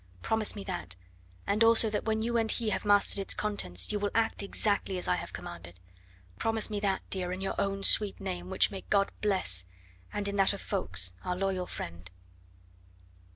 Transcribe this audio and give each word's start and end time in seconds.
Promise 0.23 0.55
me 0.55 0.63
that, 0.63 0.95
and 1.45 1.63
also 1.63 1.87
that 1.91 2.05
when 2.05 2.23
you 2.23 2.35
and 2.35 2.49
he 2.49 2.71
have 2.71 2.85
mastered 2.85 3.19
its 3.19 3.35
contents 3.35 3.91
you 3.91 3.99
will 3.99 4.09
act 4.15 4.41
exactly 4.41 4.97
as 4.97 5.07
I 5.07 5.15
have 5.17 5.31
commanded. 5.31 5.79
Promise 6.39 6.71
me 6.71 6.79
that, 6.79 7.03
dear, 7.11 7.31
in 7.31 7.39
your 7.39 7.53
own 7.61 7.83
sweet 7.83 8.19
name, 8.19 8.49
which 8.49 8.71
may 8.71 8.81
God 8.89 9.11
bless, 9.21 9.63
and 10.11 10.27
in 10.27 10.37
that 10.37 10.53
of 10.53 10.59
Ffoulkes, 10.59 11.13
our 11.23 11.35
loyal 11.35 11.67
friend." 11.67 12.09